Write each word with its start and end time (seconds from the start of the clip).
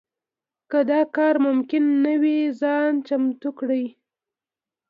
که 0.69 0.79
دا 0.89 1.01
کار 1.15 1.35
ممکن 1.45 1.83
نه 2.05 2.13
وي 2.21 2.39
ځان 2.59 2.93
چمتو 3.07 3.49
کړي. 3.59 3.85